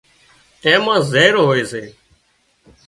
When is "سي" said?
1.71-1.83